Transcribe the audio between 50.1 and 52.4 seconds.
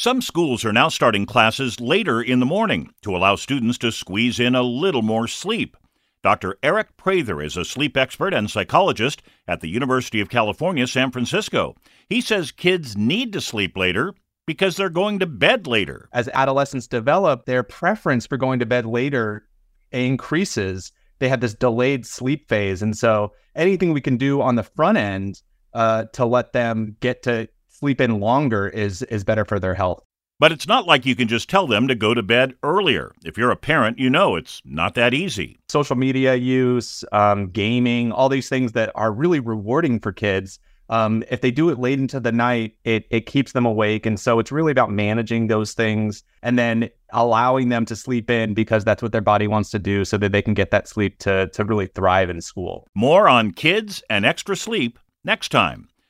that they can get that sleep to, to really thrive in